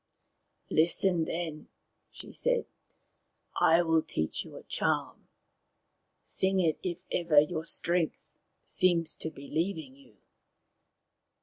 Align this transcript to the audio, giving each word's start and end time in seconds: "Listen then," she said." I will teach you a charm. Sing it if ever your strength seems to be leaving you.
"Listen 0.81 1.25
then," 1.25 1.67
she 2.09 2.31
said." 2.31 2.65
I 3.71 3.83
will 3.83 4.01
teach 4.01 4.43
you 4.43 4.55
a 4.55 4.63
charm. 4.63 5.27
Sing 6.23 6.59
it 6.59 6.79
if 6.81 7.03
ever 7.11 7.39
your 7.39 7.65
strength 7.65 8.27
seems 8.63 9.13
to 9.17 9.29
be 9.29 9.47
leaving 9.47 9.95
you. 9.95 10.17